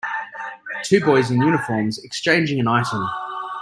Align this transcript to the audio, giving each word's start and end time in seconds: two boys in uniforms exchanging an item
two 0.83 0.99
boys 0.99 1.29
in 1.29 1.39
uniforms 1.39 1.99
exchanging 2.03 2.59
an 2.59 2.67
item 2.67 3.07